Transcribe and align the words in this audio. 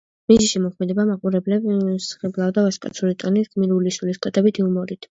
მისი 0.31 0.47
შემოქმედება 0.51 1.05
მაყურებელს 1.09 2.09
ხიბლავდა 2.23 2.65
ვაჟკაცური 2.71 3.21
ტონით, 3.27 3.55
გმირული 3.55 3.99
სულისკვეთებით, 4.01 4.67
იუმორით. 4.67 5.09